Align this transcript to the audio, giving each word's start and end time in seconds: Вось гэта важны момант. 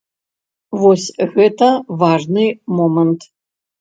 Вось 0.83 1.05
гэта 1.35 1.69
важны 2.05 2.47
момант. 2.79 3.21